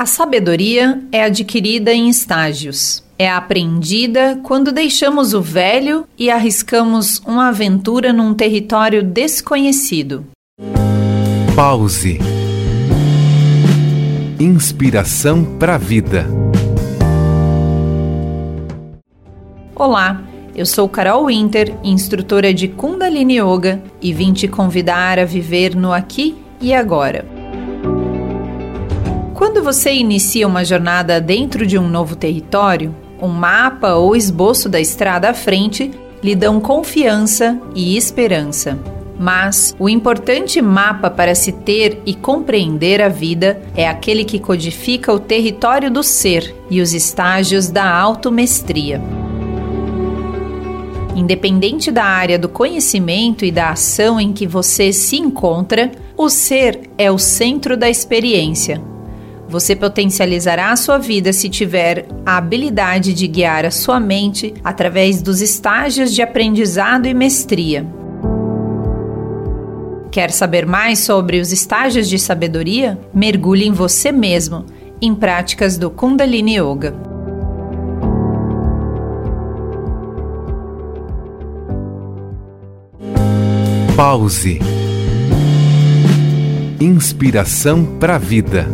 [0.00, 3.04] A sabedoria é adquirida em estágios.
[3.18, 10.24] É aprendida quando deixamos o velho e arriscamos uma aventura num território desconhecido.
[11.54, 12.18] Pause.
[14.40, 16.26] Inspiração para a vida.
[19.76, 20.22] Olá,
[20.56, 25.92] eu sou Carol Winter, instrutora de Kundalini Yoga, e vim te convidar a viver no
[25.92, 27.39] aqui e agora.
[29.60, 34.80] Quando você inicia uma jornada dentro de um novo território, um mapa ou esboço da
[34.80, 35.90] estrada à frente
[36.22, 38.78] lhe dão confiança e esperança.
[39.18, 45.12] Mas o importante mapa para se ter e compreender a vida é aquele que codifica
[45.12, 48.98] o território do ser e os estágios da automestria.
[51.14, 56.80] Independente da área do conhecimento e da ação em que você se encontra, o ser
[56.96, 58.80] é o centro da experiência,
[59.50, 65.20] você potencializará a sua vida se tiver a habilidade de guiar a sua mente através
[65.20, 67.84] dos estágios de aprendizado e mestria.
[70.10, 72.98] Quer saber mais sobre os estágios de sabedoria?
[73.12, 74.64] Mergulhe em você mesmo
[75.02, 76.94] em práticas do Kundalini Yoga.
[83.96, 84.58] Pause.
[86.80, 88.66] Inspiração para a vida.